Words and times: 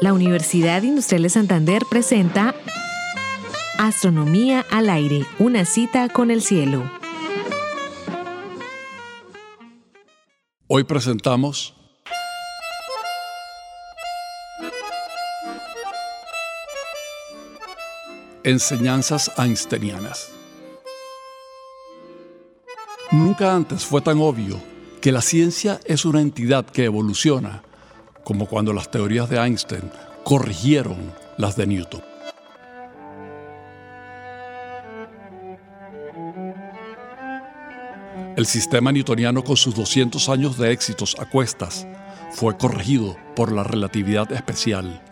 La 0.00 0.12
Universidad 0.12 0.82
Industrial 0.82 1.22
de 1.22 1.30
Santander 1.30 1.82
presenta 1.88 2.54
Astronomía 3.78 4.66
al 4.70 4.90
aire, 4.90 5.24
una 5.38 5.64
cita 5.64 6.08
con 6.10 6.30
el 6.30 6.42
cielo. 6.42 6.90
Hoy 10.66 10.84
presentamos 10.84 11.74
Enseñanzas 18.44 19.30
Einsteinianas. 19.38 20.32
Nunca 23.10 23.54
antes 23.54 23.84
fue 23.84 24.00
tan 24.00 24.18
obvio 24.20 24.71
que 25.02 25.10
la 25.10 25.20
ciencia 25.20 25.80
es 25.84 26.04
una 26.04 26.20
entidad 26.20 26.64
que 26.64 26.84
evoluciona, 26.84 27.64
como 28.22 28.46
cuando 28.46 28.72
las 28.72 28.88
teorías 28.88 29.28
de 29.28 29.36
Einstein 29.36 29.90
corrigieron 30.22 31.12
las 31.36 31.56
de 31.56 31.66
Newton. 31.66 32.02
El 38.36 38.46
sistema 38.46 38.92
newtoniano 38.92 39.42
con 39.42 39.56
sus 39.56 39.74
200 39.74 40.28
años 40.28 40.56
de 40.56 40.70
éxitos 40.70 41.16
a 41.18 41.28
cuestas 41.28 41.84
fue 42.30 42.56
corregido 42.56 43.16
por 43.34 43.50
la 43.50 43.64
relatividad 43.64 44.30
especial. 44.30 45.02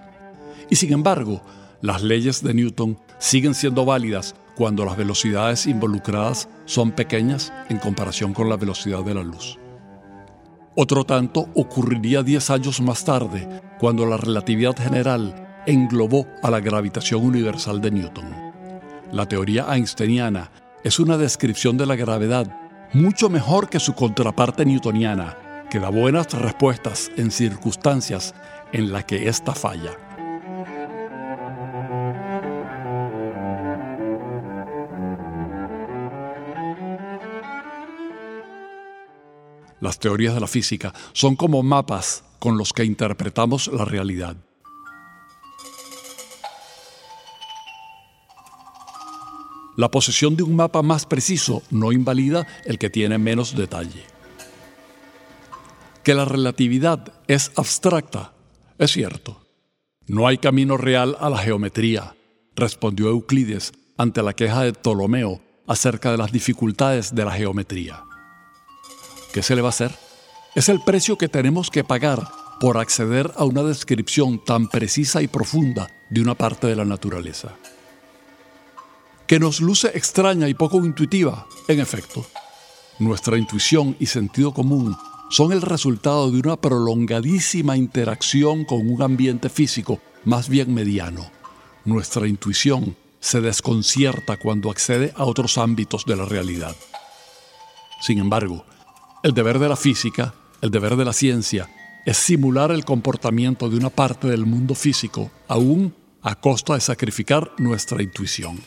Y 0.71 0.77
sin 0.77 0.93
embargo, 0.93 1.43
las 1.81 2.01
leyes 2.01 2.45
de 2.45 2.55
Newton 2.55 2.97
siguen 3.19 3.55
siendo 3.55 3.85
válidas 3.85 4.37
cuando 4.55 4.85
las 4.85 4.97
velocidades 4.97 5.67
involucradas 5.67 6.49
son 6.65 6.93
pequeñas 6.93 7.53
en 7.69 7.79
comparación 7.79 8.33
con 8.33 8.49
la 8.49 8.57
velocidad 8.57 9.03
de 9.03 9.15
la 9.15 9.25
luz. 9.25 9.60
Otro 10.75 11.05
tanto 11.05 11.49
ocurriría 11.55 12.23
10 12.23 12.51
años 12.51 12.81
más 12.81 13.05
tarde, 13.05 13.49
cuando 13.79 14.07
la 14.07 14.17
relatividad 14.17 14.77
general 14.77 15.63
englobó 15.67 16.27
a 16.43 16.51
la 16.51 16.61
gravitación 16.61 17.25
universal 17.25 17.81
de 17.81 17.91
Newton. 17.91 18.53
La 19.13 19.27
teoría 19.27 19.67
einsteiniana 19.75 20.51
es 20.85 21.01
una 21.01 21.19
descripción 21.19 21.77
de 21.77 21.87
la 21.87 21.97
gravedad 21.97 22.47
mucho 22.93 23.29
mejor 23.29 23.69
que 23.69 23.79
su 23.79 23.95
contraparte 23.95 24.65
newtoniana, 24.65 25.37
que 25.71 25.79
da 25.79 25.91
buenas 25.91 26.33
respuestas 26.33 27.11
en 27.17 27.31
circunstancias 27.31 28.35
en 28.73 28.93
las 28.93 29.05
que 29.05 29.29
ésta 29.29 29.55
falla. 29.55 29.93
Las 39.81 39.99
teorías 39.99 40.35
de 40.35 40.41
la 40.41 40.47
física 40.47 40.93
son 41.13 41.37
como 41.37 41.63
mapas 41.63 42.25
con 42.39 42.59
los 42.59 42.73
que 42.73 42.85
interpretamos 42.85 43.69
la 43.69 43.85
realidad. 43.85 44.37
La 49.77 49.91
posesión 49.91 50.37
de 50.37 50.43
un 50.43 50.57
mapa 50.57 50.83
más 50.83 51.07
preciso 51.07 51.63
no 51.71 51.93
invalida 51.93 52.47
el 52.67 52.79
que 52.79 52.91
tiene 52.91 53.17
menos 53.17 53.57
detalle. 53.57 54.05
Que 56.03 56.13
la 56.13 56.25
relatividad 56.25 57.15
es 57.29 57.53
abstracta, 57.57 58.33
es 58.79 58.91
cierto. 58.93 59.41
No 60.07 60.27
hay 60.27 60.39
camino 60.39 60.77
real 60.77 61.17
a 61.21 61.31
la 61.31 61.39
geometría, 61.39 62.15
respondió 62.57 63.09
Euclides 63.09 63.73
ante 63.97 64.23
la 64.23 64.35
queja 64.35 64.63
de 64.65 64.73
Ptolomeo 64.73 65.41
acerca 65.67 66.11
de 66.11 66.19
las 66.19 66.33
dificultades 66.33 67.15
de 67.15 67.25
la 67.25 67.33
geometría. 67.33 68.05
¿Qué 69.33 69.43
se 69.43 69.55
le 69.55 69.63
va 69.63 69.69
a 69.69 69.71
hacer? 69.71 69.95
Es 70.55 70.69
el 70.69 70.81
precio 70.81 71.17
que 71.17 71.29
tenemos 71.29 71.71
que 71.71 71.85
pagar 71.85 72.29
por 72.59 72.79
acceder 72.79 73.33
a 73.37 73.45
una 73.45 73.63
descripción 73.63 74.45
tan 74.45 74.69
precisa 74.69 75.23
y 75.23 75.29
profunda 75.29 75.89
de 76.11 76.21
una 76.21 76.35
parte 76.35 76.67
de 76.67 76.75
la 76.75 76.85
naturaleza. 76.85 77.57
Que 79.29 79.39
nos 79.39 79.61
luce 79.61 79.93
extraña 79.95 80.49
y 80.49 80.55
poco 80.55 80.85
intuitiva, 80.85 81.47
en 81.69 81.79
efecto. 81.79 82.27
Nuestra 82.99 83.39
intuición 83.39 83.97
y 84.01 84.07
sentido 84.07 84.53
común 84.53 84.97
son 85.31 85.53
el 85.53 85.63
resultado 85.63 86.33
de 86.33 86.41
una 86.41 86.57
prolongadísima 86.57 87.77
interacción 87.77 88.65
con 88.65 88.91
un 88.91 89.01
ambiente 89.01 89.49
físico 89.49 90.01
más 90.25 90.49
bien 90.49 90.75
mediano. 90.75 91.31
Nuestra 91.85 92.27
intuición 92.27 92.97
se 93.21 93.41
desconcierta 93.41 94.39
cuando 94.39 94.71
accede 94.71 95.13
a 95.15 95.25
otros 95.25 95.57
ámbitos 95.57 96.05
de 96.05 96.17
la 96.17 96.25
realidad. 96.25 96.75
Sin 98.01 98.19
embargo, 98.19 98.65
el 99.23 99.35
deber 99.35 99.59
de 99.59 99.69
la 99.69 99.77
física, 99.77 100.35
el 100.63 100.71
deber 100.71 100.97
de 100.97 101.05
la 101.05 101.13
ciencia, 101.13 101.69
es 102.07 102.17
simular 102.17 102.71
el 102.71 102.85
comportamiento 102.85 103.69
de 103.69 103.77
una 103.77 103.91
parte 103.91 104.29
del 104.29 104.47
mundo 104.47 104.75
físico, 104.75 105.31
aún 105.47 105.95
a 106.23 106.35
costa 106.35 106.75
de 106.75 106.81
sacrificar 106.81 107.53
nuestra 107.59 108.03
intuición. 108.03 108.59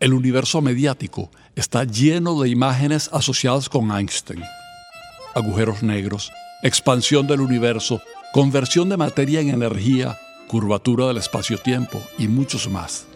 El 0.00 0.12
universo 0.12 0.60
mediático 0.60 1.30
está 1.54 1.84
lleno 1.84 2.40
de 2.40 2.48
imágenes 2.48 3.08
asociadas 3.12 3.68
con 3.68 3.90
Einstein. 3.92 4.42
Agujeros 5.34 5.82
negros, 5.82 6.32
expansión 6.62 7.26
del 7.26 7.40
universo, 7.40 8.02
conversión 8.32 8.88
de 8.88 8.96
materia 8.96 9.40
en 9.40 9.50
energía, 9.50 10.18
curvatura 10.48 11.06
del 11.06 11.18
espacio-tiempo 11.18 12.02
y 12.18 12.26
muchos 12.26 12.68
más. 12.68 13.06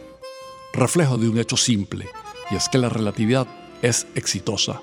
Reflejo 0.72 1.19
de 1.19 1.28
un 1.28 1.38
hecho 1.38 1.56
simple, 1.56 2.06
y 2.51 2.57
es 2.57 2.69
que 2.69 2.79
la 2.79 2.89
relatividad 2.89 3.47
es 3.83 4.07
exitosa. 4.15 4.81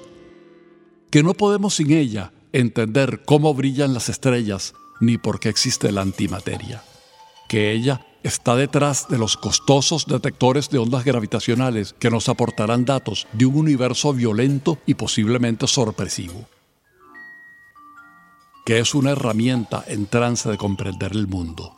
Que 1.10 1.24
no 1.24 1.34
podemos 1.34 1.76
sin 1.76 1.92
ella 1.92 2.34
entender 2.52 3.24
cómo 3.26 3.54
brillan 3.54 3.94
las 3.94 4.10
estrellas 4.10 4.74
ni 5.00 5.18
por 5.18 5.40
qué 5.40 5.50
existe 5.50 5.92
la 5.92 6.02
antimateria. 6.02 6.84
Que 7.48 7.72
ella 7.72 8.06
está 8.24 8.56
detrás 8.56 9.08
de 9.08 9.18
los 9.18 9.38
costosos 9.38 10.08
detectores 10.08 10.70
de 10.70 10.80
ondas 10.80 11.06
gravitacionales 11.06 11.94
que 12.00 12.10
nos 12.10 12.28
aportarán 12.28 12.86
datos 12.86 13.28
de 13.34 13.46
un 13.46 13.56
universo 13.56 14.14
violento 14.14 14.80
y 14.86 14.96
posiblemente 14.96 15.68
sorpresivo. 15.68 16.48
Que 18.66 18.80
es 18.80 18.96
una 18.96 19.12
herramienta 19.12 19.84
en 19.88 20.08
trance 20.08 20.50
de 20.50 20.58
comprender 20.58 21.12
el 21.12 21.28
mundo. 21.28 21.75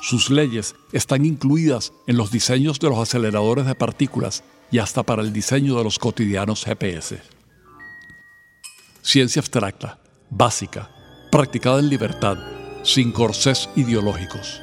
Sus 0.00 0.30
leyes 0.30 0.74
están 0.92 1.26
incluidas 1.26 1.92
en 2.06 2.16
los 2.16 2.30
diseños 2.30 2.80
de 2.80 2.88
los 2.88 2.98
aceleradores 2.98 3.66
de 3.66 3.74
partículas 3.74 4.42
y 4.70 4.78
hasta 4.78 5.02
para 5.02 5.22
el 5.22 5.32
diseño 5.32 5.76
de 5.76 5.84
los 5.84 5.98
cotidianos 5.98 6.64
GPS. 6.64 7.20
Ciencia 9.02 9.40
abstracta, 9.40 10.00
básica, 10.30 10.90
practicada 11.30 11.80
en 11.80 11.88
libertad, 11.88 12.38
sin 12.82 13.12
corsés 13.12 13.68
ideológicos. 13.76 14.62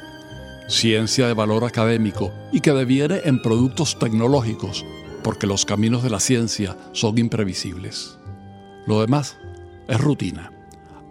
Ciencia 0.68 1.26
de 1.28 1.34
valor 1.34 1.64
académico 1.64 2.32
y 2.52 2.60
que 2.60 2.72
deviene 2.72 3.20
en 3.24 3.40
productos 3.40 3.98
tecnológicos, 3.98 4.84
porque 5.22 5.46
los 5.46 5.64
caminos 5.64 6.02
de 6.02 6.10
la 6.10 6.20
ciencia 6.20 6.76
son 6.92 7.16
imprevisibles. 7.16 8.18
Lo 8.86 9.00
demás 9.00 9.36
es 9.88 10.00
rutina. 10.00 10.52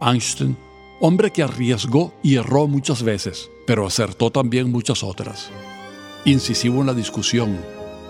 Einstein, 0.02 0.58
hombre 1.00 1.32
que 1.32 1.44
arriesgó 1.44 2.14
y 2.24 2.36
erró 2.36 2.68
muchas 2.68 3.04
veces, 3.04 3.50
pero 3.66 3.86
acertó 3.86 4.32
también 4.32 4.72
muchas 4.72 5.04
otras. 5.04 5.50
Incisivo 6.26 6.82
en 6.82 6.88
la 6.88 6.94
discusión, 6.94 7.60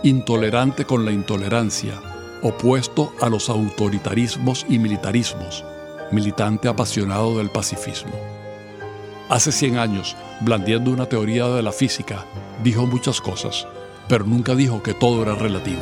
intolerante 0.03 0.85
con 0.85 1.05
la 1.05 1.11
intolerancia, 1.11 2.01
opuesto 2.41 3.13
a 3.21 3.29
los 3.29 3.49
autoritarismos 3.49 4.65
y 4.69 4.79
militarismos, 4.79 5.65
militante 6.11 6.67
apasionado 6.67 7.37
del 7.37 7.49
pacifismo. 7.49 8.13
Hace 9.29 9.51
100 9.51 9.77
años, 9.77 10.15
blandiendo 10.41 10.91
una 10.91 11.07
teoría 11.07 11.47
de 11.47 11.61
la 11.61 11.73
física, 11.73 12.25
dijo 12.63 12.85
muchas 12.85 13.19
cosas, 13.19 13.67
pero 14.07 14.25
nunca 14.25 14.55
dijo 14.55 14.81
que 14.81 14.93
todo 14.93 15.21
era 15.23 15.35
relativo. 15.35 15.81